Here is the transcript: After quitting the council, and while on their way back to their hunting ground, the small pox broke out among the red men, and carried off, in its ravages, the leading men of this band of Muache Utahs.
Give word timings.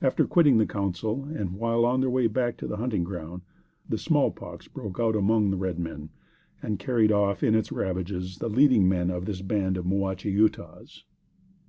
After 0.00 0.24
quitting 0.28 0.58
the 0.58 0.64
council, 0.64 1.24
and 1.24 1.54
while 1.58 1.84
on 1.84 2.00
their 2.00 2.08
way 2.08 2.28
back 2.28 2.56
to 2.58 2.68
their 2.68 2.76
hunting 2.76 3.02
ground, 3.02 3.42
the 3.88 3.98
small 3.98 4.30
pox 4.30 4.68
broke 4.68 5.00
out 5.00 5.16
among 5.16 5.50
the 5.50 5.56
red 5.56 5.76
men, 5.80 6.10
and 6.62 6.78
carried 6.78 7.10
off, 7.10 7.42
in 7.42 7.56
its 7.56 7.72
ravages, 7.72 8.38
the 8.38 8.48
leading 8.48 8.88
men 8.88 9.10
of 9.10 9.24
this 9.24 9.42
band 9.42 9.76
of 9.76 9.84
Muache 9.84 10.24
Utahs. 10.30 11.02